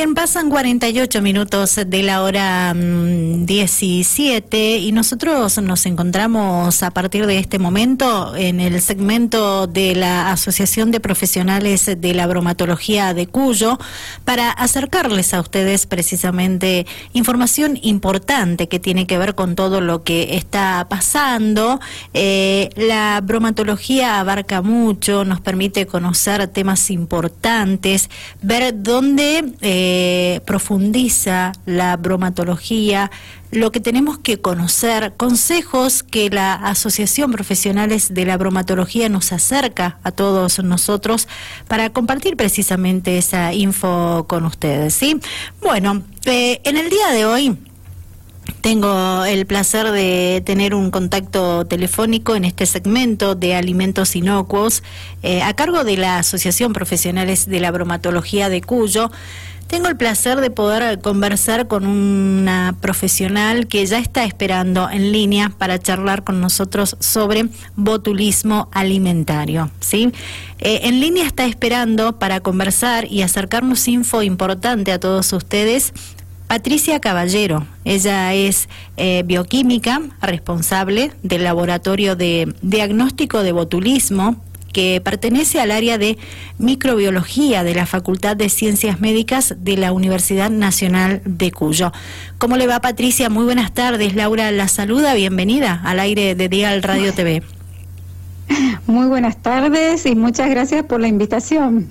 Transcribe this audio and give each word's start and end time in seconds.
Bien, 0.00 0.14
pasan 0.14 0.48
48 0.48 1.20
minutos 1.20 1.78
de 1.86 2.02
la 2.02 2.22
hora 2.22 2.72
17 2.74 4.56
mm, 4.56 4.82
y 4.82 4.92
nosotros 4.92 5.60
nos 5.60 5.84
encontramos 5.84 6.82
a 6.82 6.90
partir 6.90 7.26
de 7.26 7.36
este 7.36 7.58
momento 7.58 8.34
en 8.34 8.60
el 8.60 8.80
segmento 8.80 9.66
de 9.66 9.94
la 9.94 10.32
Asociación 10.32 10.90
de 10.90 11.00
Profesionales 11.00 11.84
de 11.98 12.14
la 12.14 12.26
Bromatología 12.26 13.12
de 13.12 13.26
Cuyo 13.26 13.78
para 14.24 14.50
acercarles 14.50 15.34
a 15.34 15.40
ustedes 15.40 15.84
precisamente 15.84 16.86
información 17.12 17.78
importante 17.82 18.68
que 18.68 18.80
tiene 18.80 19.06
que 19.06 19.18
ver 19.18 19.34
con 19.34 19.54
todo 19.54 19.82
lo 19.82 20.02
que 20.02 20.34
está 20.36 20.86
pasando. 20.88 21.78
Eh, 22.14 22.70
la 22.74 23.20
bromatología 23.22 24.18
abarca 24.18 24.62
mucho, 24.62 25.26
nos 25.26 25.42
permite 25.42 25.84
conocer 25.84 26.48
temas 26.48 26.90
importantes, 26.90 28.08
ver 28.40 28.82
dónde 28.82 29.44
eh, 29.60 29.88
profundiza 30.46 31.52
la 31.66 31.96
bromatología, 31.96 33.10
lo 33.50 33.72
que 33.72 33.80
tenemos 33.80 34.18
que 34.18 34.40
conocer, 34.40 35.14
consejos 35.16 36.02
que 36.02 36.30
la 36.30 36.54
Asociación 36.54 37.32
Profesionales 37.32 38.14
de 38.14 38.24
la 38.24 38.36
Bromatología 38.36 39.08
nos 39.08 39.32
acerca 39.32 39.98
a 40.02 40.12
todos 40.12 40.62
nosotros 40.62 41.28
para 41.66 41.90
compartir 41.90 42.36
precisamente 42.36 43.18
esa 43.18 43.52
info 43.52 44.26
con 44.28 44.44
ustedes. 44.44 44.94
¿sí? 44.94 45.20
Bueno, 45.60 46.02
eh, 46.26 46.60
en 46.64 46.76
el 46.76 46.90
día 46.90 47.08
de 47.08 47.24
hoy 47.24 47.56
tengo 48.60 49.24
el 49.24 49.46
placer 49.46 49.90
de 49.90 50.42
tener 50.44 50.74
un 50.74 50.90
contacto 50.90 51.64
telefónico 51.66 52.34
en 52.36 52.44
este 52.44 52.66
segmento 52.66 53.34
de 53.34 53.54
alimentos 53.54 54.16
inocuos 54.16 54.82
eh, 55.22 55.42
a 55.42 55.54
cargo 55.54 55.84
de 55.84 55.96
la 55.96 56.18
Asociación 56.18 56.72
Profesionales 56.72 57.46
de 57.46 57.60
la 57.60 57.70
Bromatología 57.70 58.48
de 58.48 58.60
Cuyo. 58.60 59.10
Tengo 59.70 59.86
el 59.86 59.96
placer 59.96 60.40
de 60.40 60.50
poder 60.50 61.00
conversar 61.00 61.68
con 61.68 61.86
una 61.86 62.74
profesional 62.80 63.68
que 63.68 63.86
ya 63.86 64.00
está 64.00 64.24
esperando 64.24 64.90
en 64.90 65.12
línea 65.12 65.52
para 65.56 65.78
charlar 65.78 66.24
con 66.24 66.40
nosotros 66.40 66.96
sobre 66.98 67.46
botulismo 67.76 68.68
alimentario. 68.72 69.70
¿sí? 69.78 70.10
Eh, 70.58 70.80
en 70.82 70.98
línea 70.98 71.24
está 71.24 71.46
esperando 71.46 72.18
para 72.18 72.40
conversar 72.40 73.06
y 73.08 73.22
acercarnos 73.22 73.86
info 73.86 74.24
importante 74.24 74.90
a 74.90 74.98
todos 74.98 75.32
ustedes 75.32 75.92
Patricia 76.48 76.98
Caballero. 76.98 77.64
Ella 77.84 78.34
es 78.34 78.68
eh, 78.96 79.22
bioquímica, 79.24 80.02
responsable 80.20 81.12
del 81.22 81.44
Laboratorio 81.44 82.16
de 82.16 82.52
Diagnóstico 82.60 83.44
de 83.44 83.52
Botulismo 83.52 84.49
que 84.72 85.00
pertenece 85.02 85.60
al 85.60 85.70
área 85.70 85.98
de 85.98 86.18
microbiología 86.58 87.64
de 87.64 87.74
la 87.74 87.86
Facultad 87.86 88.36
de 88.36 88.48
Ciencias 88.48 89.00
Médicas 89.00 89.54
de 89.58 89.76
la 89.76 89.92
Universidad 89.92 90.50
Nacional 90.50 91.22
de 91.24 91.50
Cuyo. 91.52 91.92
¿Cómo 92.38 92.56
le 92.56 92.66
va 92.66 92.80
Patricia? 92.80 93.28
Muy 93.30 93.44
buenas 93.44 93.72
tardes. 93.72 94.14
Laura 94.14 94.50
la 94.50 94.68
saluda. 94.68 95.14
Bienvenida 95.14 95.80
al 95.84 96.00
aire 96.00 96.34
de 96.34 96.48
Dial 96.48 96.82
Radio 96.82 97.12
TV. 97.12 97.42
Muy 98.86 99.06
buenas 99.06 99.40
tardes 99.40 100.06
y 100.06 100.14
muchas 100.14 100.50
gracias 100.50 100.84
por 100.84 101.00
la 101.00 101.08
invitación. 101.08 101.88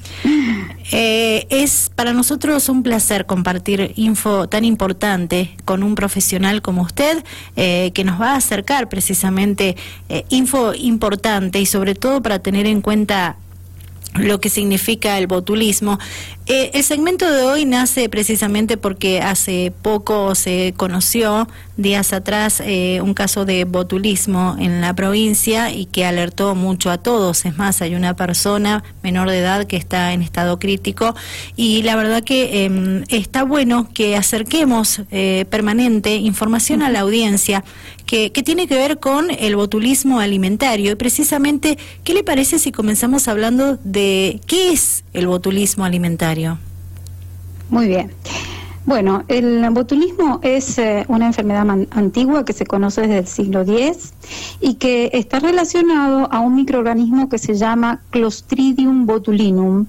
Eh, 0.92 1.46
es 1.50 1.92
para 1.94 2.14
nosotros 2.14 2.68
un 2.68 2.84
placer 2.84 3.26
compartir 3.26 3.94
info 3.96 4.50
tan 4.50 4.66
importante 4.66 5.56
con 5.66 5.84
un 5.84 5.96
profesional 5.96 6.62
como 6.62 6.82
usted, 6.82 7.24
eh, 7.56 7.92
que 7.94 8.04
nos 8.04 8.20
va 8.20 8.34
a 8.34 8.36
acercar 8.38 8.90
precisamente 8.90 9.78
eh, 10.10 10.26
info 10.30 10.74
importante 10.74 11.60
y 11.60 11.66
sobre 11.66 11.96
todo 11.96 12.22
para 12.22 12.40
tener 12.40 12.66
en 12.66 12.82
cuenta 12.82 13.38
lo 14.16 14.40
que 14.42 14.50
significa 14.50 15.18
el 15.18 15.28
botulismo. 15.28 16.00
Eh, 16.52 16.72
el 16.74 16.84
segmento 16.84 17.32
de 17.32 17.44
hoy 17.44 17.66
nace 17.66 18.10
precisamente 18.10 18.76
porque 18.76 19.22
hace 19.22 19.72
poco 19.84 20.34
se 20.34 20.74
conoció, 20.76 21.48
días 21.78 22.12
atrás, 22.12 22.60
eh, 22.66 23.02
un 23.04 23.14
caso 23.14 23.46
de 23.46 23.66
botulismo 23.66 24.56
en 24.60 24.82
la 24.82 24.96
provincia 24.96 25.72
y 25.72 25.86
que 25.86 26.06
alertó 26.06 26.56
mucho 26.56 26.90
a 26.90 26.98
todos. 26.98 27.46
Es 27.46 27.56
más, 27.56 27.84
hay 27.84 27.94
una 27.94 28.16
persona 28.16 28.84
menor 29.04 29.30
de 29.30 29.38
edad 29.38 29.68
que 29.68 29.78
está 29.78 30.12
en 30.12 30.24
estado 30.24 30.58
crítico 30.58 31.14
y 31.56 31.84
la 31.84 31.96
verdad 31.96 32.24
que 32.24 32.66
em, 32.66 33.04
está 33.10 33.44
bueno 33.44 33.88
que 33.94 34.16
acerquemos 34.16 35.04
eh, 35.12 35.46
permanente 35.52 36.16
información 36.16 36.82
a 36.82 36.90
la 36.90 37.02
audiencia 37.02 37.64
que, 38.08 38.32
que, 38.32 38.42
tiene 38.42 38.68
que 38.68 38.74
ver 38.74 38.98
con 38.98 39.30
el 39.30 39.56
botulismo 39.56 40.20
alimentario. 40.20 40.94
Y 40.94 40.96
precisamente, 40.96 41.78
¿qué 42.04 42.16
le 42.16 42.24
parece 42.24 42.58
si 42.58 42.72
comenzamos 42.72 43.28
hablando 43.28 43.78
de 43.84 44.42
qué 44.48 44.72
es 44.72 45.04
el 45.14 45.28
botulismo 45.28 45.86
alimentario? 45.86 46.39
Muy 47.70 47.88
bien. 47.88 48.12
Bueno, 48.86 49.24
el 49.28 49.70
botulismo 49.70 50.40
es 50.42 50.80
eh, 50.80 51.06
una 51.10 51.28
enfermedad 51.28 51.68
antigua 51.92 52.44
que 52.44 52.54
se 52.54 52.66
conoce 52.66 53.02
desde 53.02 53.18
el 53.20 53.28
siglo 53.28 53.62
X 53.62 54.14
y 54.62 54.76
que 54.76 55.12
está 55.14 55.40
relacionado 55.40 56.28
a 56.32 56.40
un 56.40 56.56
microorganismo 56.56 57.30
que 57.30 57.38
se 57.38 57.54
llama 57.54 58.02
Clostridium 58.10 59.06
botulinum, 59.06 59.86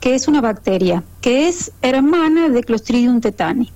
que 0.00 0.14
es 0.14 0.28
una 0.28 0.42
bacteria, 0.42 1.02
que 1.22 1.48
es 1.48 1.72
hermana 1.80 2.50
de 2.50 2.62
Clostridium 2.62 3.20
tetani. 3.22 3.70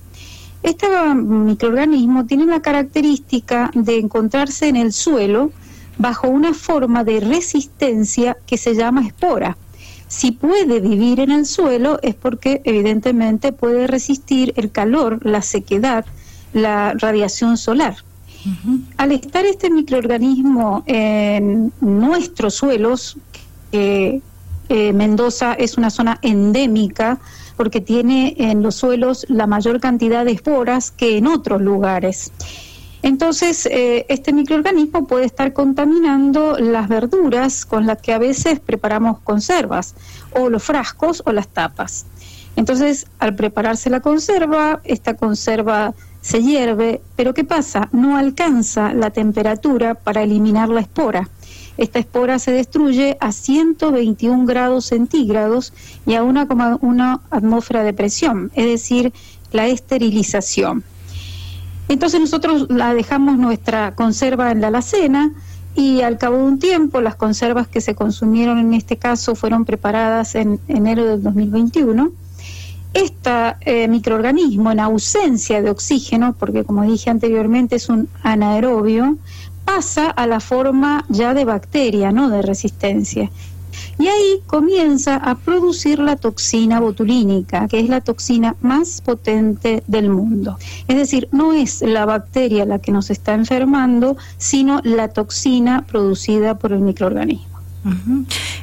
Este 0.63 0.89
microorganismo 1.15 2.27
tiene 2.27 2.45
la 2.45 2.61
característica 2.61 3.71
de 3.73 3.99
encontrarse 3.99 4.69
en 4.69 4.77
el 4.77 4.93
suelo 4.93 5.53
bajo 5.97 6.29
una 6.29 6.53
forma 6.53 7.05
de 7.05 7.21
resistencia 7.21 8.37
que 8.47 8.59
se 8.59 8.75
llama 8.75 9.07
espora. 9.07 9.57
Si 10.09 10.33
puede 10.33 10.81
vivir 10.81 11.21
en 11.21 11.31
el 11.31 11.47
suelo 11.47 11.99
es 12.03 12.15
porque 12.15 12.61
evidentemente 12.65 13.53
puede 13.53 13.87
resistir 13.87 14.53
el 14.57 14.71
calor, 14.71 15.25
la 15.25 15.43
sequedad, 15.43 16.05
la 16.53 16.95
radiación 16.95 17.57
solar. 17.57 17.97
Al 18.97 19.11
estar 19.11 19.45
este 19.45 19.71
microorganismo 19.71 20.85
en 20.87 21.73
nuestros 21.81 22.55
suelos, 22.55 23.17
eh, 23.73 24.21
Mendoza 24.69 25.55
es 25.55 25.77
una 25.77 25.91
zona 25.91 26.19
endémica 26.23 27.19
porque 27.57 27.81
tiene 27.81 28.35
en 28.39 28.63
los 28.63 28.77
suelos 28.77 29.27
la 29.29 29.47
mayor 29.47 29.81
cantidad 29.81 30.25
de 30.25 30.33
esporas 30.33 30.91
que 30.93 31.17
en 31.17 31.27
otros 31.27 31.61
lugares. 31.61 32.33
Entonces, 33.07 33.67
eh, 33.67 34.05
este 34.09 34.33
microorganismo 34.33 35.07
puede 35.07 35.27
estar 35.27 35.53
contaminando 35.53 36.59
las 36.59 36.89
verduras 36.89 37.65
con 37.65 37.87
las 37.87 38.03
que 38.03 38.13
a 38.13 38.19
veces 38.19 38.59
preparamos 38.59 39.21
conservas, 39.21 39.95
o 40.33 40.49
los 40.51 40.65
frascos 40.65 41.23
o 41.25 41.31
las 41.31 41.47
tapas. 41.47 42.07
Entonces, 42.57 43.07
al 43.21 43.37
prepararse 43.37 43.91
la 43.91 44.01
conserva, 44.01 44.81
esta 44.83 45.15
conserva 45.15 45.95
se 46.21 46.43
hierve, 46.43 47.01
pero 47.15 47.33
¿qué 47.33 47.45
pasa? 47.45 47.89
No 47.93 48.17
alcanza 48.17 48.93
la 48.93 49.11
temperatura 49.11 49.95
para 49.95 50.25
eliminar 50.25 50.69
la 50.69 50.81
espora. 50.81 51.29
Esta 51.77 52.01
espora 52.01 52.41
se 52.41 52.51
destruye 52.51 53.19
a 53.21 53.31
121 53.31 54.47
grados 54.47 54.87
centígrados 54.87 55.73
y 56.07 56.15
a 56.15 56.25
1,1 56.25 57.21
atmósfera 57.31 57.85
de 57.85 57.93
presión, 57.93 58.51
es 58.57 58.67
decir, 58.67 59.13
la 59.53 59.69
esterilización. 59.69 60.83
Entonces 61.89 62.21
nosotros 62.21 62.67
la 62.69 62.95
dejamos 62.95 63.39
nuestra 63.39 63.95
conserva 63.95 64.51
en 64.51 64.61
la 64.61 64.69
alacena 64.69 65.33
y 65.75 66.01
al 66.01 66.19
cabo 66.19 66.39
de 66.39 66.43
un 66.45 66.59
tiempo 66.59 67.01
las 67.01 67.17
conservas 67.17 67.69
que 67.69 67.81
se 67.81 67.95
consumieron 67.95 68.59
en 68.59 68.75
este 68.75 68.97
caso 68.97 69.35
fueron 69.35 69.65
preparadas 69.65 70.35
en 70.35 70.59
enero 70.69 71.05
del 71.05 71.23
2021. 71.23 72.11
Este 72.95 73.89
microorganismo 73.89 74.73
en 74.73 74.81
ausencia 74.81 75.61
de 75.61 75.71
oxígeno, 75.71 76.35
porque 76.39 76.65
como 76.65 76.83
dije 76.83 77.11
anteriormente 77.11 77.77
es 77.77 77.91
un 77.91 78.09
anaerobio, 78.23 79.19
pasa 79.67 80.09
a 80.09 80.27
la 80.27 80.41
forma 80.41 81.05
ya 81.11 81.35
de 81.35 81.45
bacteria, 81.45 82.11
no 82.11 82.31
de 82.31 82.41
resistencia. 82.41 83.31
Y 83.99 84.09
ahí 84.09 84.41
comienza 84.47 85.17
a 85.17 85.35
producir 85.37 85.99
la 85.99 86.17
toxina 86.17 86.81
botulínica, 86.81 87.69
que 87.69 87.81
es 87.81 87.89
la 87.89 88.01
toxina 88.01 88.57
más 88.61 89.01
potente 89.01 89.83
del 89.87 90.11
mundo. 90.11 90.59
Es 90.89 90.97
decir, 90.97 91.29
no 91.33 91.53
es 91.53 91.83
la 91.83 92.05
bacteria 92.05 92.65
la 92.65 92.79
que 92.79 92.93
nos 92.93 93.11
está 93.11 93.35
enfermando, 93.35 94.17
sino 94.39 94.81
la 94.85 95.09
toxina 95.09 95.85
producida 95.87 96.59
por 96.59 96.73
el 96.73 96.81
microorganismo. 96.81 97.57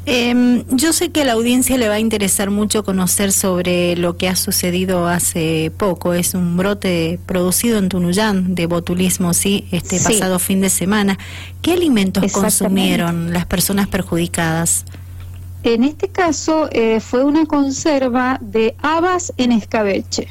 Em, 0.06 0.66
yo 0.70 0.92
sé 0.92 1.12
que 1.12 1.22
a 1.22 1.26
la 1.26 1.34
audiencia 1.34 1.78
le 1.78 1.88
va 1.88 1.96
a 1.96 2.00
interesar 2.00 2.50
mucho 2.50 2.84
conocer 2.84 3.32
sobre 3.32 3.96
lo 3.96 4.18
que 4.18 4.28
ha 4.28 4.36
sucedido 4.36 5.08
hace 5.08 5.72
poco. 5.78 6.14
Es 6.14 6.34
un 6.34 6.58
brote 6.58 7.20
producido 7.26 7.78
en 7.78 7.88
Tunuyán 7.90 8.54
de 8.54 8.66
botulismo, 8.66 9.34
sí, 9.34 9.66
este 9.72 10.00
pasado 10.00 10.40
fin 10.40 10.60
de 10.60 10.70
semana. 10.70 11.18
¿Qué 11.62 11.74
alimentos 11.74 12.32
consumieron 12.34 13.32
las 13.32 13.46
personas 13.46 13.88
perjudicadas? 13.88 14.86
En 15.64 15.86
este 15.86 16.10
caso 16.10 16.68
eh, 16.74 17.00
fue 17.00 17.24
una 17.24 17.46
conserva 17.46 18.38
de 18.42 18.76
habas 18.82 19.32
en 19.38 19.54
escabeche. 19.54 20.28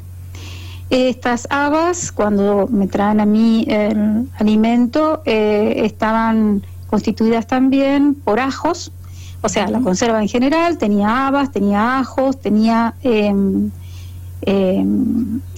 Estas 0.90 1.46
habas, 1.48 2.12
cuando 2.12 2.68
me 2.70 2.86
traen 2.86 3.18
a 3.18 3.24
mí 3.24 3.64
el 3.66 4.28
alimento, 4.38 5.22
eh, 5.24 5.84
estaban 5.86 6.62
constituidas 6.86 7.46
también 7.46 8.14
por 8.14 8.40
ajos, 8.40 8.92
o 9.40 9.48
sea, 9.48 9.68
la 9.68 9.80
conserva 9.80 10.20
en 10.20 10.28
general 10.28 10.76
tenía 10.76 11.26
habas, 11.26 11.50
tenía 11.50 11.98
ajos, 11.98 12.38
tenía 12.38 12.94
em, 13.02 13.70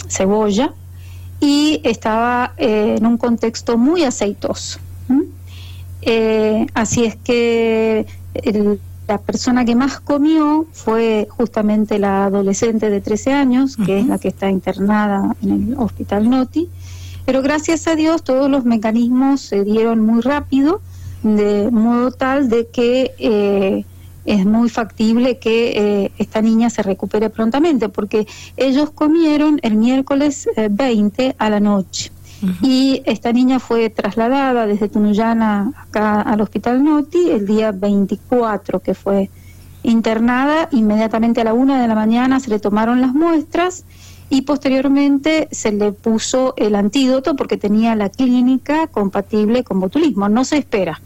cebolla 0.09 0.73
y 1.41 1.81
estaba 1.83 2.53
en 2.57 3.05
un 3.05 3.19
contexto 3.19 3.77
muy 3.77 4.05
aceitoso. 4.05 4.79
así 6.75 7.05
es 7.05 7.17
que 7.17 8.07
la 9.07 9.19
persona 9.19 9.65
que 9.65 9.75
más 9.75 10.01
comió 10.01 10.67
fue 10.73 11.29
justamente 11.31 11.99
la 11.99 12.27
adolescente 12.27 12.91
de 12.91 13.01
13 13.01 13.33
años, 13.33 13.77
que 13.77 14.01
es 14.01 14.07
la 14.07 14.19
que 14.19 14.29
está 14.29 14.49
internada 14.51 15.37
en 15.43 15.51
el 15.73 15.75
hospital 15.79 16.31
Noti, 16.31 16.69
pero 17.25 17.43
gracias 17.43 17.87
a 17.87 17.97
Dios 17.97 18.23
todos 18.23 18.51
los 18.51 18.65
mecanismos 18.65 19.41
se 19.41 19.65
dieron 19.65 20.01
muy 20.01 20.21
rápido, 20.21 20.81
de 21.23 21.71
modo 21.71 22.13
tal 22.13 22.49
de 22.49 22.67
que 22.69 23.13
eh, 23.19 23.85
es 24.25 24.47
muy 24.47 24.69
factible 24.69 25.39
que 25.39 26.05
eh, 26.05 26.13
esta 26.19 26.41
niña 26.41 26.71
se 26.71 26.83
recupere 26.83 27.31
prontamente, 27.31 27.89
porque 27.89 28.27
ellos 28.57 28.91
comieron 28.91 29.59
el 29.63 29.77
miércoles 29.77 30.49
20 30.71 31.27
eh, 31.27 31.35
a 31.39 31.51
la 31.51 31.61
noche. 31.61 32.11
Y 32.63 33.03
esta 33.07 33.33
niña 33.33 33.59
fue 33.59 33.89
trasladada 33.91 34.67
desde 34.67 34.89
Tunuyana 34.89 35.73
acá 35.77 36.21
al 36.21 36.41
Hospital 36.41 36.85
Noti 36.85 37.31
el 37.31 37.47
día 37.47 37.73
24, 37.73 38.81
que 38.81 38.95
fue 38.95 39.31
internada. 39.83 40.69
Inmediatamente 40.73 41.41
a 41.41 41.45
la 41.45 41.55
una 41.55 41.81
de 41.81 41.89
la 41.89 41.95
mañana 41.95 42.41
se 42.41 42.51
le 42.51 42.59
tomaron 42.59 43.01
las 43.01 43.15
muestras 43.15 43.85
y 44.29 44.43
posteriormente 44.43 45.49
se 45.53 45.73
le 45.73 45.93
puso 45.93 46.55
el 46.57 46.75
antídoto 46.75 47.37
porque 47.37 47.57
tenía 47.57 47.95
la 47.95 48.09
clínica 48.09 48.89
compatible 48.89 49.65
con 49.65 49.81
botulismo. 49.81 50.29
No 50.29 50.45
se 50.45 50.59
espera. 50.59 51.01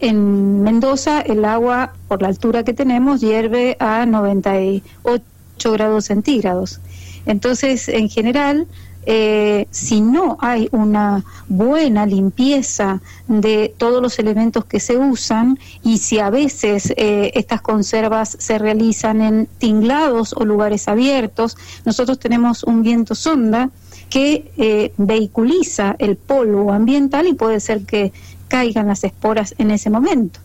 en 0.00 0.62
Mendoza 0.62 1.20
el 1.20 1.44
agua, 1.44 1.92
por 2.08 2.22
la 2.22 2.28
altura 2.28 2.64
que 2.64 2.72
tenemos, 2.72 3.20
hierve 3.20 3.76
a 3.80 4.06
98 4.06 5.72
grados 5.72 6.06
centígrados. 6.06 6.80
Entonces, 7.26 7.88
en 7.88 8.08
general, 8.08 8.66
eh, 9.10 9.66
si 9.70 10.02
no 10.02 10.36
hay 10.38 10.68
una 10.70 11.24
buena 11.48 12.04
limpieza 12.04 13.00
de 13.26 13.74
todos 13.78 14.02
los 14.02 14.18
elementos 14.18 14.66
que 14.66 14.80
se 14.80 14.98
usan 14.98 15.58
y 15.82 15.96
si 15.96 16.18
a 16.18 16.28
veces 16.28 16.92
eh, 16.94 17.30
estas 17.34 17.62
conservas 17.62 18.36
se 18.38 18.58
realizan 18.58 19.22
en 19.22 19.48
tinglados 19.56 20.34
o 20.34 20.44
lugares 20.44 20.88
abiertos, 20.88 21.56
nosotros 21.86 22.18
tenemos 22.18 22.64
un 22.64 22.82
viento 22.82 23.14
sonda 23.14 23.70
que 24.10 24.52
eh, 24.58 24.92
vehiculiza 24.98 25.96
el 25.98 26.16
polvo 26.16 26.70
ambiental 26.70 27.26
y 27.28 27.32
puede 27.32 27.60
ser 27.60 27.86
que 27.86 28.12
caigan 28.48 28.88
las 28.88 29.04
esporas 29.04 29.54
en 29.56 29.70
ese 29.70 29.88
momento. 29.88 30.40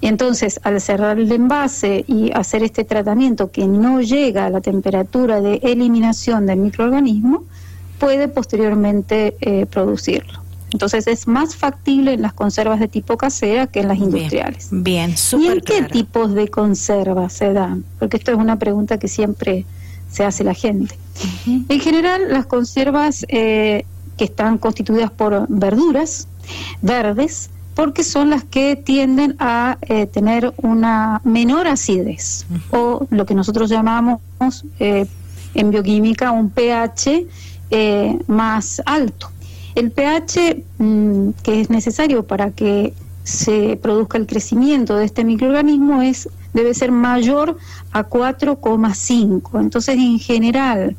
Y 0.00 0.06
entonces, 0.06 0.60
al 0.62 0.80
cerrar 0.80 1.18
el 1.18 1.32
envase 1.32 2.04
y 2.06 2.30
hacer 2.32 2.62
este 2.62 2.84
tratamiento 2.84 3.50
que 3.50 3.66
no 3.66 4.00
llega 4.00 4.46
a 4.46 4.50
la 4.50 4.60
temperatura 4.60 5.40
de 5.40 5.56
eliminación 5.64 6.46
del 6.46 6.60
microorganismo, 6.60 7.42
puede 7.98 8.28
posteriormente 8.28 9.36
eh, 9.40 9.66
producirlo. 9.66 10.40
Entonces 10.72 11.06
es 11.06 11.26
más 11.26 11.56
factible 11.56 12.12
en 12.12 12.22
las 12.22 12.34
conservas 12.34 12.78
de 12.78 12.88
tipo 12.88 13.16
casera 13.16 13.66
que 13.66 13.80
en 13.80 13.88
las 13.88 13.98
industriales. 13.98 14.68
Bien, 14.70 15.14
¿Y 15.38 15.46
en 15.46 15.60
qué 15.60 15.82
tipos 15.82 16.34
de 16.34 16.48
conservas 16.48 17.32
se 17.32 17.52
dan? 17.52 17.84
Porque 17.98 18.18
esto 18.18 18.32
es 18.32 18.38
una 18.38 18.58
pregunta 18.58 18.98
que 18.98 19.08
siempre 19.08 19.64
se 20.10 20.24
hace 20.24 20.44
la 20.44 20.54
gente. 20.54 20.98
En 21.46 21.80
general, 21.80 22.22
las 22.30 22.46
conservas 22.46 23.24
eh, 23.28 23.84
que 24.16 24.24
están 24.24 24.58
constituidas 24.58 25.10
por 25.10 25.46
verduras 25.48 26.28
verdes, 26.82 27.50
porque 27.74 28.04
son 28.04 28.28
las 28.30 28.44
que 28.44 28.76
tienden 28.76 29.36
a 29.38 29.78
eh, 29.82 30.06
tener 30.06 30.52
una 30.58 31.20
menor 31.24 31.66
acidez, 31.66 32.46
o 32.70 33.06
lo 33.10 33.24
que 33.24 33.34
nosotros 33.34 33.70
llamamos 33.70 34.20
en 34.78 35.70
bioquímica 35.70 36.30
un 36.30 36.50
pH 36.50 37.26
eh, 37.70 38.18
más 38.26 38.82
alto. 38.86 39.30
El 39.74 39.90
pH 39.90 40.64
mm, 40.78 41.30
que 41.42 41.60
es 41.60 41.70
necesario 41.70 42.26
para 42.26 42.50
que 42.50 42.94
se 43.22 43.78
produzca 43.80 44.18
el 44.18 44.26
crecimiento 44.26 44.96
de 44.96 45.04
este 45.04 45.24
microorganismo 45.24 46.00
es 46.02 46.28
debe 46.54 46.74
ser 46.74 46.90
mayor 46.90 47.58
a 47.92 48.08
4,5. 48.08 49.60
Entonces, 49.60 49.96
en 49.96 50.18
general, 50.18 50.96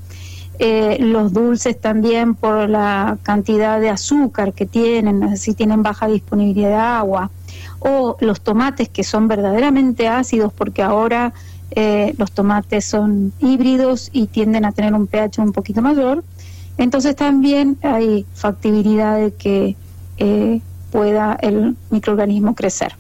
eh, 0.60 0.98
los 1.00 1.34
dulces 1.34 1.80
también 1.80 2.36
por 2.36 2.70
la 2.70 3.18
cantidad 3.24 3.80
de 3.80 3.90
azúcar 3.90 4.54
que 4.54 4.66
tienen, 4.66 5.38
si 5.38 5.54
tienen 5.54 5.84
baja 5.84 6.08
disponibilidad 6.08 6.70
de 6.70 6.76
agua, 6.76 7.32
o 7.80 8.18
los 8.20 8.42
tomates 8.42 8.90
que 8.90 9.04
son 9.04 9.28
verdaderamente 9.28 10.08
ácidos 10.08 10.52
porque 10.52 10.84
ahora 10.84 11.34
eh, 11.72 12.14
los 12.18 12.32
tomates 12.32 12.84
son 12.84 13.32
híbridos 13.40 14.10
y 14.12 14.28
tienden 14.28 14.66
a 14.66 14.72
tener 14.72 14.94
un 14.94 15.08
pH 15.08 15.42
un 15.42 15.54
poquito 15.54 15.82
mayor, 15.82 16.24
entonces 16.80 17.16
también 17.16 17.78
hay 17.84 18.26
factibilidad 18.34 19.20
de 19.20 19.34
que 19.34 19.76
eh, 20.18 20.62
pueda 20.92 21.38
el 21.42 21.76
microorganismo 21.90 22.56
crecer. 22.56 22.96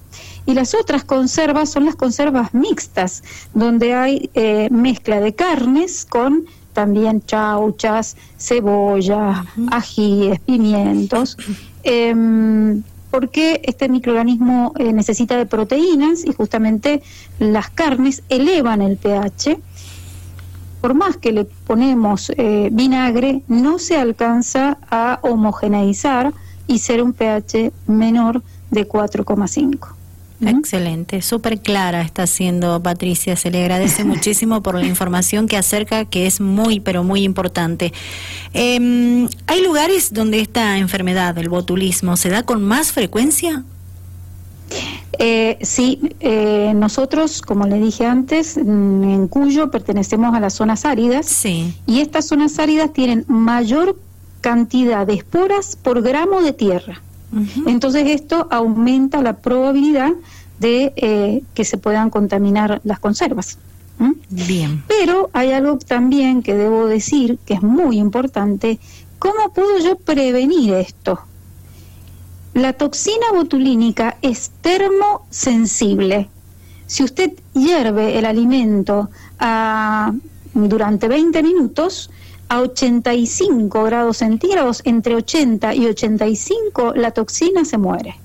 Y 0.45 0.53
las 0.53 0.75
otras 0.75 1.05
conservas 1.05 1.69
son 1.69 1.85
las 1.85 1.95
conservas 1.95 2.53
mixtas, 2.53 3.23
donde 3.53 3.93
hay 3.93 4.29
eh, 4.33 4.67
mezcla 4.69 5.21
de 5.21 5.33
carnes 5.33 6.05
con 6.05 6.45
también 6.73 7.21
chauchas, 7.25 8.17
cebolla, 8.37 9.45
ajíes, 9.71 10.39
pimientos, 10.41 11.37
em, 11.83 12.83
porque 13.11 13.61
este 13.63 13.87
microorganismo 13.87 14.73
eh, 14.77 14.91
necesita 14.91 15.37
de 15.37 15.45
proteínas 15.45 16.25
y 16.25 16.33
justamente 16.33 17.01
las 17.39 17.69
carnes 17.69 18.23
elevan 18.27 18.81
el 18.81 18.97
pH 18.97 19.57
por 20.81 20.93
más 20.93 21.17
que 21.17 21.31
le 21.31 21.45
ponemos 21.45 22.31
eh, 22.37 22.69
vinagre, 22.71 23.43
no 23.47 23.79
se 23.79 23.97
alcanza 23.97 24.77
a 24.89 25.19
homogeneizar 25.23 26.33
y 26.67 26.79
ser 26.79 27.01
un 27.01 27.13
pH 27.13 27.71
menor 27.87 28.41
de 28.71 28.87
4,5. 28.87 29.95
Excelente, 30.41 31.21
súper 31.21 31.59
clara 31.59 32.01
está 32.01 32.25
siendo 32.25 32.81
Patricia, 32.81 33.35
se 33.35 33.51
le 33.51 33.61
agradece 33.61 34.03
muchísimo 34.05 34.63
por 34.63 34.75
la 34.75 34.85
información 34.85 35.47
que 35.47 35.57
acerca, 35.57 36.05
que 36.05 36.27
es 36.27 36.39
muy, 36.39 36.79
pero 36.79 37.03
muy 37.03 37.23
importante. 37.23 37.91
Em, 38.53 39.27
¿Hay 39.47 39.61
lugares 39.61 40.13
donde 40.13 40.39
esta 40.39 40.77
enfermedad, 40.77 41.37
el 41.37 41.49
botulismo, 41.49 42.15
se 42.15 42.29
da 42.29 42.43
con 42.43 42.63
más 42.63 42.93
frecuencia? 42.93 43.65
Eh, 45.17 45.57
sí, 45.61 45.99
eh, 46.19 46.73
nosotros, 46.75 47.41
como 47.41 47.67
le 47.67 47.79
dije 47.79 48.05
antes, 48.05 48.57
mm, 48.57 49.03
en 49.03 49.27
Cuyo 49.27 49.69
pertenecemos 49.69 50.33
a 50.33 50.39
las 50.39 50.53
zonas 50.53 50.85
áridas 50.85 51.25
sí. 51.25 51.73
y 51.85 51.99
estas 51.99 52.25
zonas 52.25 52.57
áridas 52.59 52.93
tienen 52.93 53.25
mayor 53.27 53.97
cantidad 54.41 55.05
de 55.05 55.15
esporas 55.15 55.75
por 55.75 56.01
gramo 56.01 56.41
de 56.41 56.53
tierra. 56.53 57.01
Entonces 57.67 58.07
esto 58.07 58.47
aumenta 58.49 59.21
la 59.21 59.33
probabilidad 59.33 60.13
de 60.59 60.93
eh, 60.95 61.43
que 61.53 61.63
se 61.63 61.77
puedan 61.77 62.09
contaminar 62.09 62.81
las 62.83 62.99
conservas. 62.99 63.59
Bien. 64.29 64.83
Pero 64.87 65.29
hay 65.33 65.51
algo 65.51 65.77
también 65.77 66.41
que 66.41 66.55
debo 66.55 66.87
decir 66.87 67.37
que 67.45 67.53
es 67.53 67.61
muy 67.61 67.99
importante, 67.99 68.79
¿Cómo 69.19 69.51
puedo 69.53 69.77
yo 69.79 69.97
prevenir 69.97 70.73
esto? 70.75 71.19
La 72.53 72.73
toxina 72.73 73.31
botulínica 73.33 74.17
es 74.21 74.51
termosensible. 74.61 76.29
Si 76.87 77.03
usted 77.03 77.33
hierve 77.53 78.17
el 78.17 78.25
alimento 78.25 79.09
a, 79.37 80.13
durante 80.53 81.07
20 81.07 81.43
minutos, 81.43 82.09
a 82.49 82.61
85 82.61 83.83
grados 83.83 84.17
centígrados, 84.17 84.81
entre 84.85 85.15
80 85.15 85.75
y 85.75 85.85
85, 85.85 86.93
la 86.95 87.11
toxina 87.11 87.63
se 87.63 87.77
muere. 87.77 88.15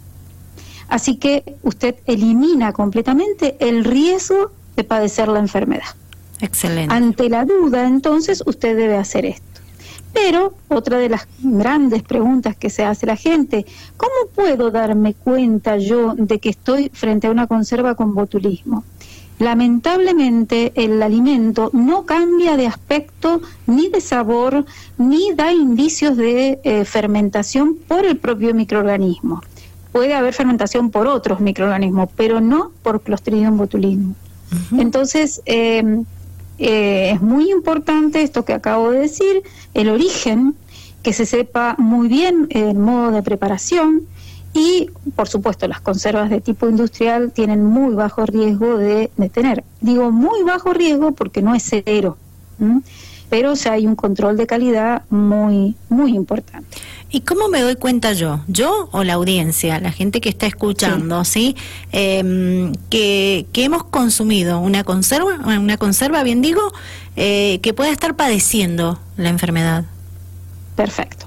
Así 0.88 1.16
que 1.16 1.56
usted 1.62 1.96
elimina 2.06 2.72
completamente 2.72 3.56
el 3.60 3.84
riesgo 3.84 4.50
de 4.76 4.84
padecer 4.84 5.28
la 5.28 5.40
enfermedad. 5.40 5.84
Excelente. 6.40 6.94
Ante 6.94 7.28
la 7.28 7.44
duda, 7.44 7.86
entonces, 7.86 8.42
usted 8.46 8.76
debe 8.76 8.96
hacer 8.96 9.26
esto. 9.26 9.53
Pero 10.14 10.54
otra 10.68 10.98
de 10.98 11.08
las 11.08 11.26
grandes 11.42 12.02
preguntas 12.02 12.56
que 12.56 12.70
se 12.70 12.84
hace 12.84 13.04
la 13.04 13.16
gente, 13.16 13.66
¿cómo 13.96 14.14
puedo 14.34 14.70
darme 14.70 15.12
cuenta 15.12 15.76
yo 15.76 16.14
de 16.14 16.38
que 16.38 16.50
estoy 16.50 16.90
frente 16.94 17.26
a 17.26 17.30
una 17.30 17.48
conserva 17.48 17.96
con 17.96 18.14
botulismo? 18.14 18.84
Lamentablemente 19.40 20.72
el 20.76 21.02
alimento 21.02 21.70
no 21.72 22.06
cambia 22.06 22.56
de 22.56 22.68
aspecto 22.68 23.42
ni 23.66 23.88
de 23.88 24.00
sabor 24.00 24.64
ni 24.96 25.34
da 25.34 25.52
indicios 25.52 26.16
de 26.16 26.60
eh, 26.62 26.84
fermentación 26.84 27.76
por 27.88 28.06
el 28.06 28.16
propio 28.16 28.54
microorganismo. 28.54 29.42
Puede 29.90 30.14
haber 30.14 30.34
fermentación 30.34 30.90
por 30.90 31.08
otros 31.08 31.40
microorganismos, 31.40 32.08
pero 32.16 32.40
no 32.40 32.70
por 32.82 33.02
Clostridium 33.02 33.56
botulismo. 33.56 34.14
Entonces, 34.78 35.42
em, 35.46 36.04
eh, 36.58 37.10
es 37.14 37.20
muy 37.20 37.50
importante 37.50 38.22
esto 38.22 38.44
que 38.44 38.52
acabo 38.52 38.90
de 38.90 39.00
decir, 39.00 39.42
el 39.74 39.88
origen, 39.88 40.54
que 41.02 41.12
se 41.12 41.26
sepa 41.26 41.74
muy 41.78 42.08
bien 42.08 42.46
el 42.50 42.76
modo 42.76 43.10
de 43.10 43.22
preparación 43.22 44.02
y, 44.54 44.90
por 45.16 45.28
supuesto, 45.28 45.66
las 45.66 45.80
conservas 45.80 46.30
de 46.30 46.40
tipo 46.40 46.68
industrial 46.68 47.32
tienen 47.32 47.64
muy 47.64 47.94
bajo 47.94 48.24
riesgo 48.24 48.78
de, 48.78 49.10
tener. 49.32 49.64
Digo 49.80 50.12
muy 50.12 50.42
bajo 50.44 50.72
riesgo 50.72 51.12
porque 51.12 51.42
no 51.42 51.54
es 51.54 51.64
cero, 51.68 52.16
pero 53.30 53.52
o 53.52 53.70
hay 53.70 53.86
un 53.86 53.96
control 53.96 54.36
de 54.36 54.46
calidad 54.46 55.02
muy, 55.10 55.74
muy 55.88 56.14
importante. 56.14 56.78
¿Y 57.10 57.20
cómo 57.20 57.48
me 57.48 57.60
doy 57.60 57.76
cuenta 57.76 58.12
yo? 58.12 58.40
¿Yo 58.48 58.88
o 58.90 59.04
la 59.04 59.14
audiencia, 59.14 59.78
la 59.78 59.92
gente 59.92 60.20
que 60.20 60.28
está 60.28 60.46
escuchando, 60.46 61.24
sí? 61.24 61.54
Em, 61.92 62.72
que, 62.90 63.46
hemos 63.54 63.84
consumido 63.84 64.58
una 64.58 64.82
conserva, 64.82 65.38
una 65.46 65.76
conserva, 65.76 66.24
bien 66.24 66.42
digo, 66.42 66.60
eh, 67.14 67.60
que 67.62 67.72
pueda 67.72 67.92
estar 67.92 68.16
padeciendo 68.16 68.98
la 69.16 69.28
enfermedad. 69.28 69.84
Perfecto. 70.74 71.26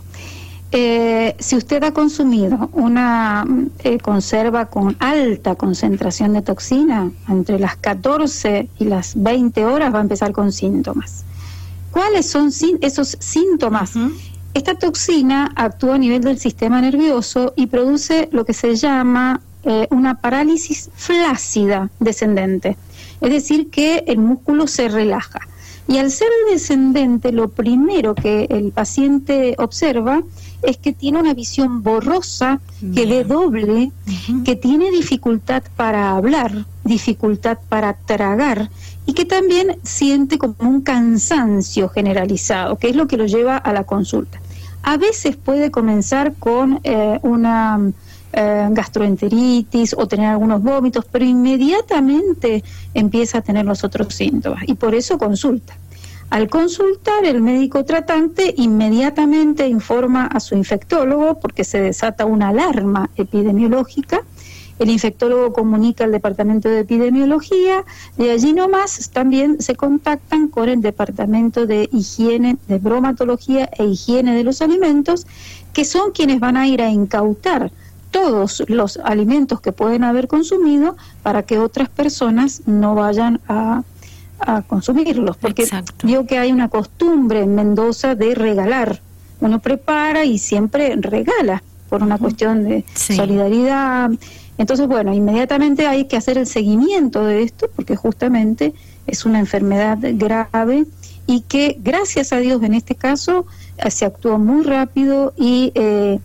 Eh, 0.73 1.37
si 1.39 1.55
usted 1.55 1.81
ha 1.85 1.93
consumido 1.93 2.69
una 2.73 3.45
eh, 3.79 3.99
conserva 3.99 4.65
con 4.65 4.97
alta 4.99 5.55
concentración 5.55 6.33
de 6.33 6.41
toxina, 6.41 7.09
entre 7.29 7.57
las 7.59 7.77
14 7.77 8.67
y 8.77 8.83
las 8.83 9.13
20 9.15 9.65
horas 9.65 9.93
va 9.93 9.99
a 9.99 10.01
empezar 10.01 10.33
con 10.33 10.51
síntomas. 10.51 11.23
¿Cuáles 11.97 12.29
son 12.29 12.51
esos 12.81 13.17
síntomas? 13.19 13.93
Esta 14.53 14.75
toxina 14.75 15.51
actúa 15.55 15.95
a 15.95 15.97
nivel 15.97 16.21
del 16.21 16.37
sistema 16.37 16.79
nervioso 16.79 17.53
y 17.55 17.65
produce 17.65 18.29
lo 18.31 18.45
que 18.45 18.53
se 18.53 18.75
llama 18.75 19.41
eh, 19.63 19.87
una 19.89 20.21
parálisis 20.21 20.91
flácida 20.93 21.89
descendente, 21.99 22.77
es 23.19 23.31
decir, 23.31 23.71
que 23.71 24.03
el 24.05 24.19
músculo 24.19 24.67
se 24.67 24.89
relaja. 24.89 25.39
Y 25.87 25.97
al 25.97 26.11
ser 26.11 26.29
descendente, 26.51 27.31
lo 27.31 27.47
primero 27.47 28.13
que 28.13 28.45
el 28.51 28.71
paciente 28.71 29.55
observa 29.57 30.21
es 30.61 30.77
que 30.77 30.93
tiene 30.93 31.19
una 31.19 31.33
visión 31.33 31.81
borrosa, 31.81 32.59
que 32.93 33.07
ve 33.07 33.23
doble, 33.23 33.91
que 34.45 34.55
tiene 34.55 34.91
dificultad 34.91 35.63
para 35.75 36.11
hablar, 36.11 36.65
dificultad 36.87 37.59
para 37.69 37.93
tragar 37.93 38.69
y 39.05 39.13
que 39.13 39.25
también 39.25 39.77
siente 39.83 40.37
como 40.37 40.55
un 40.59 40.81
cansancio 40.81 41.89
generalizado, 41.89 42.77
que 42.77 42.89
es 42.89 42.95
lo 42.95 43.07
que 43.07 43.17
lo 43.17 43.25
lleva 43.25 43.57
a 43.57 43.73
la 43.73 43.83
consulta. 43.83 44.39
A 44.83 44.97
veces 44.97 45.35
puede 45.35 45.69
comenzar 45.69 46.35
con 46.35 46.79
eh, 46.83 47.19
una 47.21 47.91
eh, 48.33 48.67
gastroenteritis 48.71 49.95
o 49.97 50.07
tener 50.07 50.27
algunos 50.27 50.61
vómitos, 50.61 51.05
pero 51.11 51.25
inmediatamente 51.25 52.63
empieza 52.93 53.39
a 53.39 53.41
tener 53.41 53.65
los 53.65 53.83
otros 53.83 54.13
síntomas 54.13 54.63
y 54.67 54.73
por 54.73 54.95
eso 54.95 55.17
consulta. 55.17 55.75
Al 56.29 56.49
consultar, 56.49 57.23
el 57.23 57.41
médico 57.41 57.85
tratante 57.85 58.53
inmediatamente 58.57 59.67
informa 59.67 60.27
a 60.27 60.41
su 60.41 60.55
infectólogo 60.55 61.39
porque 61.39 61.63
se 61.63 61.79
desata 61.79 62.25
una 62.25 62.49
alarma 62.49 63.09
epidemiológica 63.15 64.23
el 64.79 64.89
infectólogo 64.89 65.53
comunica 65.53 66.03
al 66.03 66.11
departamento 66.11 66.69
de 66.69 66.79
epidemiología 66.79 67.83
y 68.17 68.29
allí 68.29 68.53
nomás 68.53 69.09
también 69.11 69.61
se 69.61 69.75
contactan 69.75 70.47
con 70.47 70.69
el 70.69 70.81
departamento 70.81 71.65
de 71.65 71.89
higiene, 71.91 72.57
de 72.67 72.77
bromatología 72.77 73.69
e 73.77 73.85
higiene 73.85 74.35
de 74.35 74.43
los 74.43 74.61
alimentos, 74.61 75.25
que 75.73 75.85
son 75.85 76.11
quienes 76.11 76.39
van 76.39 76.57
a 76.57 76.67
ir 76.67 76.81
a 76.81 76.89
incautar 76.89 77.71
todos 78.11 78.63
los 78.67 78.97
alimentos 78.97 79.61
que 79.61 79.71
pueden 79.71 80.03
haber 80.03 80.27
consumido 80.27 80.95
para 81.23 81.43
que 81.43 81.59
otras 81.59 81.89
personas 81.89 82.61
no 82.65 82.95
vayan 82.95 83.39
a, 83.47 83.83
consumirlos. 84.67 85.35
Porque 85.37 85.67
digo 86.03 86.27
que 86.27 86.37
hay 86.37 86.51
una 86.51 86.69
costumbre 86.69 87.41
en 87.41 87.55
Mendoza 87.55 88.13
de 88.13 88.35
regalar. 88.35 89.01
Uno 89.39 89.59
prepara 89.59 90.25
y 90.25 90.37
siempre 90.37 90.95
regala 90.95 91.63
por 91.89 92.03
una 92.03 92.19
cuestión 92.19 92.63
de 92.63 92.85
solidaridad. 92.93 94.11
Entonces, 94.57 94.87
bueno, 94.87 95.13
inmediatamente 95.13 95.87
hay 95.87 96.05
que 96.05 96.17
hacer 96.17 96.37
el 96.37 96.47
seguimiento 96.47 97.23
de 97.23 97.43
esto 97.43 97.67
porque 97.75 97.95
justamente 97.95 98.73
es 99.05 99.25
una 99.25 99.39
enfermedad 99.39 99.97
grave 100.01 100.85
y 101.27 101.41
que 101.41 101.77
gracias 101.79 102.33
a 102.33 102.37
Dios 102.37 102.63
en 102.63 102.73
este 102.73 102.95
caso 102.95 103.45
eh, 103.77 103.91
se 103.91 104.05
actuó 104.05 104.39
muy 104.39 104.63
rápido 104.63 105.33
y 105.37 105.71
eh, 105.75 106.19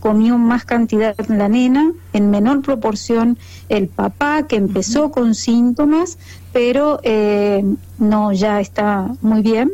comió 0.00 0.38
más 0.38 0.64
cantidad 0.64 1.14
la 1.28 1.48
nena, 1.48 1.92
en 2.12 2.30
menor 2.30 2.62
proporción 2.62 3.38
el 3.68 3.88
papá 3.88 4.46
que 4.46 4.56
empezó 4.56 5.10
con 5.10 5.34
síntomas, 5.34 6.18
pero 6.52 7.00
eh, 7.02 7.64
no 7.98 8.32
ya 8.32 8.60
está 8.60 9.14
muy 9.22 9.42
bien 9.42 9.72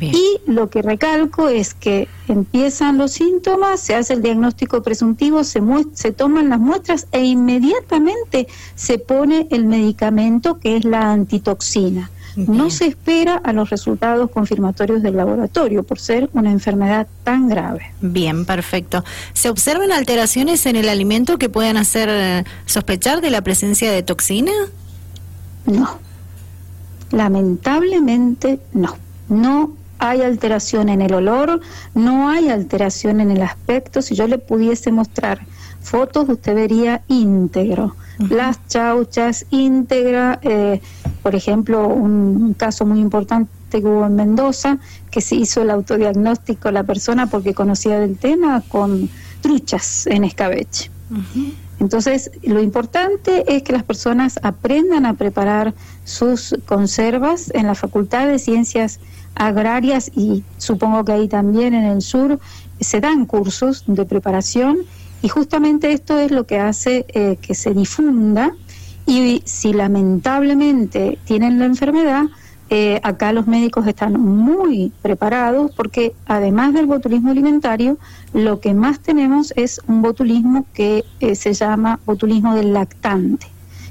y 0.00 0.40
lo 0.46 0.70
que 0.70 0.82
recalco 0.82 1.48
es 1.48 1.74
que 1.74 2.08
empiezan 2.28 2.98
los 2.98 3.12
síntomas, 3.12 3.80
se 3.80 3.94
hace 3.94 4.14
el 4.14 4.22
diagnóstico 4.22 4.82
presuntivo, 4.82 5.44
se, 5.44 5.60
se 5.94 6.12
toman 6.12 6.48
las 6.48 6.60
muestras 6.60 7.06
e 7.12 7.24
inmediatamente 7.24 8.46
se 8.74 8.98
pone 8.98 9.46
el 9.50 9.64
medicamento 9.64 10.58
que 10.58 10.76
es 10.76 10.84
la 10.84 11.12
antitoxina. 11.12 12.10
No 12.36 12.70
se 12.70 12.86
espera 12.86 13.36
a 13.36 13.52
los 13.52 13.68
resultados 13.68 14.30
confirmatorios 14.30 15.02
del 15.02 15.16
laboratorio 15.16 15.82
por 15.82 15.98
ser 15.98 16.30
una 16.32 16.50
enfermedad 16.50 17.06
tan 17.24 17.48
grave. 17.48 17.92
Bien, 18.00 18.46
perfecto. 18.46 19.04
¿Se 19.34 19.50
observan 19.50 19.92
alteraciones 19.92 20.64
en 20.66 20.76
el 20.76 20.88
alimento 20.88 21.36
que 21.36 21.50
puedan 21.50 21.76
hacer 21.76 22.08
eh, 22.10 22.44
sospechar 22.64 23.20
de 23.20 23.30
la 23.30 23.42
presencia 23.42 23.92
de 23.92 24.02
toxina? 24.02 24.52
No. 25.66 25.98
Lamentablemente 27.10 28.60
no. 28.72 28.96
No 29.28 29.72
hay 30.02 30.22
alteración 30.22 30.88
en 30.88 31.00
el 31.00 31.14
olor, 31.14 31.60
no 31.94 32.28
hay 32.28 32.48
alteración 32.48 33.20
en 33.20 33.30
el 33.30 33.40
aspecto. 33.40 34.02
Si 34.02 34.16
yo 34.16 34.26
le 34.26 34.38
pudiese 34.38 34.90
mostrar 34.90 35.46
fotos, 35.80 36.28
usted 36.28 36.56
vería 36.56 37.02
íntegro. 37.06 37.94
Las 38.18 38.66
chauchas 38.66 39.46
íntegra, 39.50 40.40
eh, 40.42 40.80
por 41.22 41.36
ejemplo, 41.36 41.86
un, 41.86 42.54
caso 42.54 42.84
muy 42.84 42.98
importante 42.98 43.50
que 43.70 43.78
hubo 43.78 44.04
en 44.04 44.16
Mendoza, 44.16 44.78
que 45.10 45.20
se 45.20 45.36
hizo 45.36 45.62
el 45.62 45.70
autodiagnóstico 45.70 46.70
la 46.72 46.82
persona 46.82 47.28
porque 47.28 47.54
conocía 47.54 48.00
del 48.00 48.18
tema 48.18 48.60
con 48.68 49.08
truchas 49.40 50.08
en 50.08 50.24
escabeche. 50.24 50.90
Entonces, 51.82 52.30
lo 52.44 52.62
importante 52.62 53.56
es 53.56 53.64
que 53.64 53.72
las 53.72 53.82
personas 53.82 54.38
aprendan 54.44 55.04
a 55.04 55.14
preparar 55.14 55.74
sus 56.04 56.54
conservas 56.64 57.50
en 57.54 57.66
la 57.66 57.74
Facultad 57.74 58.28
de 58.28 58.38
Ciencias 58.38 59.00
agrarias 59.34 60.08
y 60.14 60.44
supongo 60.58 61.04
que 61.04 61.10
ahí 61.10 61.26
también 61.26 61.74
en 61.74 61.82
el 61.82 62.00
sur 62.00 62.38
se 62.78 63.00
dan 63.00 63.26
cursos 63.26 63.82
de 63.88 64.04
preparación 64.04 64.78
y 65.22 65.28
justamente 65.28 65.90
esto 65.90 66.20
es 66.20 66.30
lo 66.30 66.46
que 66.46 66.60
hace 66.60 67.04
eh, 67.08 67.36
que 67.42 67.56
se 67.56 67.74
difunda 67.74 68.52
y 69.04 69.42
si 69.44 69.72
lamentablemente 69.72 71.18
tienen 71.24 71.58
la 71.58 71.64
enfermedad, 71.64 72.26
eh, 72.74 73.00
acá 73.02 73.34
los 73.34 73.46
médicos 73.46 73.86
están 73.86 74.18
muy 74.18 74.94
preparados 75.02 75.72
porque 75.72 76.14
además 76.24 76.72
del 76.72 76.86
botulismo 76.86 77.30
alimentario, 77.30 77.98
lo 78.32 78.60
que 78.60 78.72
más 78.72 78.98
tenemos 78.98 79.52
es 79.56 79.78
un 79.88 80.00
botulismo 80.00 80.64
que 80.72 81.04
eh, 81.20 81.34
se 81.34 81.52
llama 81.52 82.00
botulismo 82.06 82.54
del 82.54 82.72
lactante, 82.72 83.46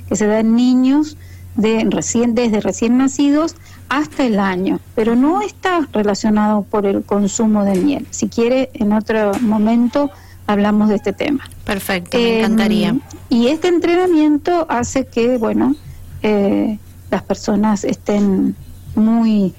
que 0.10 0.16
se 0.16 0.26
da 0.26 0.40
en 0.40 0.56
niños 0.56 1.16
de 1.56 1.86
recién, 1.92 2.34
desde 2.34 2.60
recién 2.60 2.98
nacidos 2.98 3.56
hasta 3.88 4.26
el 4.26 4.40
año, 4.40 4.80
pero 4.96 5.16
no 5.16 5.44
está 5.44 5.88
relacionado 5.94 6.64
por 6.64 6.88
el 6.88 7.04
consumo 7.04 7.64
de 7.64 7.76
miel. 7.76 8.08
Si 8.10 8.30
quiere, 8.30 8.72
en 8.74 8.94
otro 8.94 9.34
momento 9.42 10.10
hablamos 10.48 10.90
de 10.90 10.96
este 10.96 11.14
tema. 11.14 11.48
Perfecto, 11.66 12.18
me 12.18 12.40
encantaría. 12.40 12.90
Em, 12.90 13.02
y 13.30 13.50
este 13.50 13.68
entrenamiento 13.68 14.66
hace 14.70 15.06
que, 15.06 15.38
bueno, 15.38 15.76
eh, 16.24 16.80
las 17.12 17.22
personas 17.22 17.84
estén 17.84 18.56
muy 18.96 19.54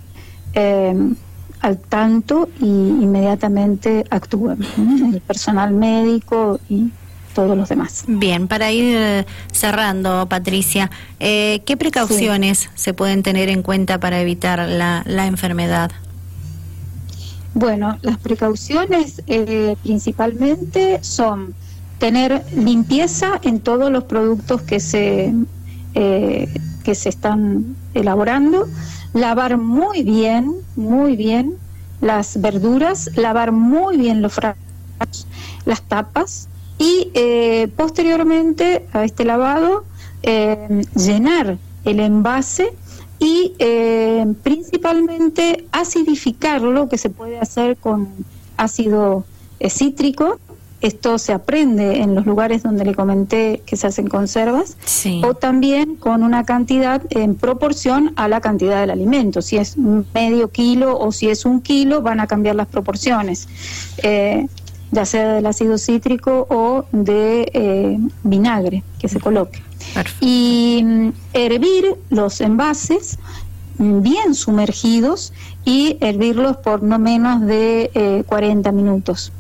em, 0.54 1.14
al 1.60 1.78
tanto 1.78 2.48
y 2.60 2.66
inmediatamente 2.66 4.04
actúen. 4.10 4.58
El 5.14 5.20
personal 5.20 5.72
médico 5.72 6.58
y 6.68 6.90
todos 7.34 7.56
los 7.56 7.68
demás. 7.68 8.04
Bien, 8.06 8.46
para 8.48 8.70
ir 8.72 8.94
eh, 8.96 9.26
cerrando, 9.52 10.26
Patricia, 10.28 10.90
eh, 11.18 11.62
¿qué 11.64 11.76
precauciones 11.76 12.68
se 12.74 12.94
pueden 12.94 13.22
tener 13.22 13.48
en 13.48 13.62
cuenta 13.62 13.98
para 14.00 14.20
evitar 14.20 14.68
la, 14.68 15.02
la 15.06 15.26
enfermedad? 15.26 15.90
Bueno, 17.54 17.98
las 18.02 18.18
precauciones 18.18 19.22
eh, 19.26 19.76
principalmente 19.82 20.98
son 21.02 21.54
tener 21.98 22.42
limpieza 22.56 23.40
en 23.42 23.60
todos 23.60 23.90
los 23.90 24.04
productos 24.04 24.62
que 24.62 24.80
se, 24.80 25.32
que 26.82 26.94
se 26.94 27.08
están 27.08 27.76
elaborando, 27.94 28.68
lavar 29.14 29.58
muy 29.58 30.02
bien, 30.02 30.54
muy 30.76 31.16
bien 31.16 31.56
las 32.00 32.40
verduras, 32.40 33.10
lavar 33.16 33.52
muy 33.52 33.96
bien 33.96 34.22
los 34.22 34.34
frascos, 34.34 35.26
las 35.64 35.82
tapas, 35.82 36.48
y 36.78 37.10
eh, 37.14 37.68
posteriormente 37.76 38.86
a 38.92 39.04
este 39.04 39.24
lavado 39.24 39.84
eh, 40.22 40.82
llenar 40.96 41.58
el 41.84 42.00
envase 42.00 42.74
y 43.18 43.54
eh, 43.60 44.26
principalmente 44.42 45.66
acidificarlo, 45.70 46.88
que 46.88 46.98
se 46.98 47.08
puede 47.08 47.38
hacer 47.38 47.76
con 47.76 48.08
ácido 48.56 49.24
cítrico. 49.68 50.40
Esto 50.82 51.18
se 51.18 51.32
aprende 51.32 52.02
en 52.02 52.14
los 52.14 52.26
lugares 52.26 52.62
donde 52.62 52.84
le 52.84 52.94
comenté 52.94 53.62
que 53.64 53.76
se 53.76 53.86
hacen 53.86 54.08
conservas, 54.08 54.76
o 55.24 55.34
también 55.34 55.96
con 55.96 56.22
una 56.22 56.44
cantidad 56.44 57.02
en 57.10 57.36
proporción 57.36 58.12
a 58.16 58.28
la 58.28 58.40
cantidad 58.40 58.80
del 58.80 58.90
alimento. 58.90 59.40
Si 59.40 59.56
es 59.56 59.76
medio 59.78 60.50
kilo 60.50 60.98
o 60.98 61.12
si 61.12 61.28
es 61.28 61.44
un 61.44 61.60
kilo, 61.60 62.02
van 62.02 62.20
a 62.20 62.26
cambiar 62.26 62.56
las 62.56 62.68
proporciones 62.68 63.48
ya 64.92 65.06
sea 65.06 65.34
del 65.34 65.46
ácido 65.46 65.78
cítrico 65.78 66.46
o 66.50 66.84
de 66.92 67.50
eh, 67.54 67.98
vinagre 68.22 68.84
que 69.00 69.08
se 69.08 69.18
coloque. 69.18 69.60
Y 70.20 70.82
mm, 70.84 71.08
hervir 71.32 71.96
los 72.10 72.40
envases 72.40 73.18
mm, 73.78 74.02
bien 74.02 74.34
sumergidos 74.34 75.32
y 75.64 75.96
hervirlos 76.00 76.58
por 76.58 76.82
no 76.82 76.98
menos 76.98 77.40
de 77.40 78.24
40 78.28 78.68
eh, 78.68 78.72
minutos. 78.72 79.32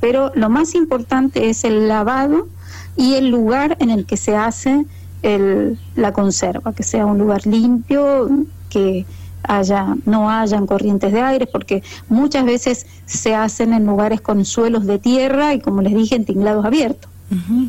Pero 0.00 0.32
lo 0.34 0.48
más 0.48 0.74
importante 0.74 1.50
es 1.50 1.64
el 1.64 1.88
lavado 1.88 2.48
y 2.96 3.14
el 3.14 3.28
lugar 3.28 3.76
en 3.80 3.90
el 3.90 4.06
que 4.06 4.16
se 4.16 4.34
hace 4.34 4.86
el, 5.22 5.78
la 5.94 6.12
conserva, 6.12 6.72
que 6.72 6.82
sea 6.82 7.06
un 7.06 7.18
lugar 7.18 7.46
limpio, 7.46 8.28
que 8.70 9.04
haya, 9.42 9.94
no 10.04 10.30
hayan 10.30 10.66
corrientes 10.66 11.12
de 11.12 11.20
aire, 11.20 11.46
porque 11.46 11.82
muchas 12.08 12.44
veces 12.44 12.86
se 13.04 13.34
hacen 13.34 13.72
en 13.72 13.86
lugares 13.86 14.20
con 14.20 14.44
suelos 14.44 14.86
de 14.86 14.98
tierra 14.98 15.54
y, 15.54 15.60
como 15.60 15.82
les 15.82 15.94
dije, 15.94 16.16
en 16.16 16.24
tinglados 16.24 16.64
abiertos. 16.64 17.10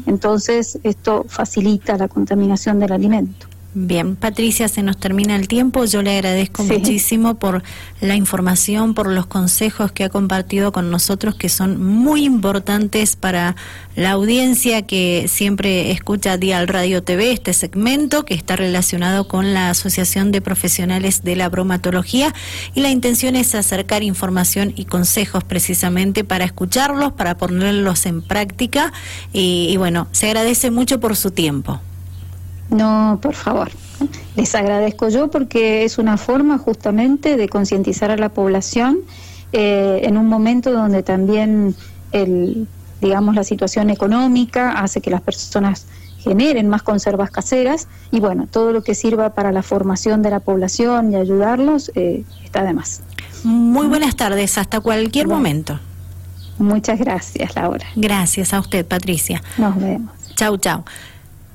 Entonces, 0.05 0.79
esto 0.83 1.25
facilita 1.27 1.97
la 1.97 2.07
contaminación 2.07 2.79
del 2.79 2.91
alimento. 2.91 3.47
Bien, 3.79 4.15
Patricia, 4.15 4.67
se 4.69 4.81
nos 4.81 4.97
termina 4.97 5.35
el 5.35 5.47
tiempo. 5.47 5.85
Yo 5.85 6.01
le 6.01 6.15
agradezco 6.15 6.63
muchísimo 6.63 7.35
por 7.35 7.61
la 8.01 8.15
información, 8.15 8.95
por 8.95 9.07
los 9.07 9.27
consejos 9.27 9.91
que 9.91 10.03
ha 10.03 10.09
compartido 10.09 10.71
con 10.71 10.89
nosotros, 10.89 11.35
que 11.35 11.47
son 11.47 11.85
muy 11.85 12.25
importantes 12.25 13.15
para 13.15 13.55
la 13.95 14.11
audiencia 14.11 14.81
que 14.81 15.27
siempre 15.27 15.91
escucha 15.91 16.37
Dial 16.37 16.67
Radio 16.67 17.03
TV, 17.03 17.31
este 17.31 17.53
segmento 17.53 18.25
que 18.25 18.33
está 18.33 18.55
relacionado 18.55 19.27
con 19.27 19.53
la 19.53 19.69
Asociación 19.69 20.31
de 20.31 20.41
Profesionales 20.41 21.23
de 21.23 21.35
la 21.35 21.47
Bromatología. 21.47 22.33
Y 22.73 22.81
la 22.81 22.89
intención 22.89 23.35
es 23.35 23.53
acercar 23.53 24.01
información 24.01 24.73
y 24.75 24.85
consejos 24.85 25.43
precisamente 25.43 26.23
para 26.23 26.45
escucharlos, 26.45 27.11
para 27.11 27.37
ponerlos 27.37 28.07
en 28.07 28.23
práctica. 28.23 28.91
y, 29.33 29.67
y 29.69 29.77
bueno, 29.77 30.07
se 30.13 30.25
agradece 30.25 30.71
mucho 30.71 30.99
por 30.99 31.15
su 31.15 31.29
tiempo. 31.29 31.79
No, 32.69 33.19
por 33.21 33.33
favor. 33.33 33.69
Les 34.35 34.53
agradezco 34.55 35.09
yo 35.09 35.29
porque 35.29 35.83
es 35.83 35.97
una 35.97 36.17
forma 36.17 36.57
justamente 36.57 37.37
de 37.37 37.49
concientizar 37.49 38.11
a 38.11 38.17
la 38.17 38.29
población 38.29 38.99
eh, 39.53 40.01
en 40.03 40.17
un 40.17 40.27
momento 40.27 40.71
donde 40.71 41.03
también 41.03 41.75
el, 42.11 42.67
digamos, 43.01 43.35
la 43.35 43.43
situación 43.43 43.89
económica 43.89 44.71
hace 44.71 45.01
que 45.01 45.09
las 45.09 45.21
personas 45.21 45.85
generen 46.19 46.67
más 46.67 46.83
conservas 46.83 47.31
caseras 47.31 47.87
y 48.11 48.19
bueno, 48.19 48.47
todo 48.51 48.73
lo 48.73 48.83
que 48.83 48.95
sirva 48.95 49.33
para 49.33 49.51
la 49.51 49.63
formación 49.63 50.21
de 50.21 50.29
la 50.29 50.39
población 50.39 51.13
y 51.13 51.15
ayudarlos 51.15 51.91
eh, 51.95 52.23
está 52.43 52.63
de 52.63 52.73
más. 52.73 53.01
Muy 53.43 53.87
buenas 53.87 54.15
tardes, 54.15 54.57
hasta 54.57 54.81
cualquier 54.81 55.27
momento. 55.27 55.79
Muchas 56.57 56.99
gracias, 56.99 57.55
Laura. 57.55 57.85
Gracias 57.95 58.53
a 58.53 58.59
usted, 58.59 58.85
Patricia. 58.85 59.41
Nos 59.57 59.75
vemos. 59.79 60.11
Chau, 60.35 60.57
chau. 60.57 60.83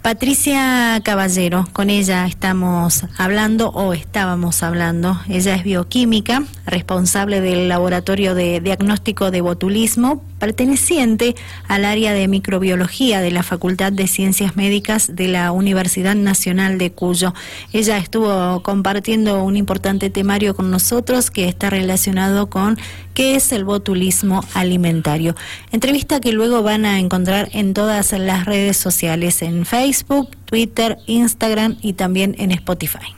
Patricia 0.03 1.01
Caballero, 1.05 1.69
con 1.73 1.89
ella 1.89 2.27
estamos 2.27 3.05
hablando 3.19 3.69
o 3.69 3.93
estábamos 3.93 4.65
hablando. 4.65 5.21
Ella 5.29 5.55
es 5.55 5.63
bioquímica, 5.63 6.43
responsable 6.67 7.41
del 7.41 7.69
Laboratorio 7.69 8.35
de 8.35 8.61
Diagnóstico 8.61 9.31
de 9.31 9.43
Botulismo, 9.43 10.25
perteneciente 10.41 11.37
al 11.69 11.85
área 11.85 12.13
de 12.15 12.27
microbiología 12.27 13.21
de 13.21 13.31
la 13.31 13.45
Facultad 13.45 13.93
de 13.93 14.09
Ciencias 14.09 14.57
Médicas 14.57 15.15
de 15.15 15.29
la 15.29 15.53
Universidad 15.53 16.17
Nacional 16.17 16.79
de 16.79 16.91
Cuyo. 16.91 17.33
Ella 17.73 17.97
estuvo 17.99 18.61
compartiendo 18.65 19.45
un 19.45 19.57
importante 19.57 20.11
temario 20.11 20.57
con 20.57 20.69
nosotros 20.73 21.31
que 21.31 21.49
está 21.49 21.71
relacionado 21.71 22.49
con 22.49 22.77
qué 23.15 23.37
es 23.37 23.53
el 23.53 23.65
botulismo 23.65 24.45
alimentario. 24.55 25.35
Entrevista 25.71 26.21
que 26.21 26.33
luego 26.33 26.63
van 26.63 26.85
a 26.85 26.99
encontrar 26.99 27.49
en 27.53 27.75
todas 27.75 28.13
las 28.13 28.45
redes 28.45 28.77
sociales, 28.77 29.43
en 29.43 29.65
Facebook, 29.67 30.31
Twitter, 30.45 30.99
Instagram 31.07 31.77
y 31.81 31.95
también 31.95 32.35
en 32.39 32.53
Spotify. 32.53 33.15